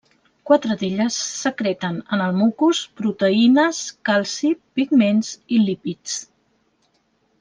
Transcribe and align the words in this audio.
Quatre 0.51 0.75
d'elles 0.83 1.17
secreten 1.41 1.99
en 2.17 2.23
el 2.27 2.33
mucus 2.39 2.81
proteïnes, 3.01 3.83
calci, 4.11 4.51
pigments 4.81 5.31
i 5.59 5.61
lípids. 5.67 6.17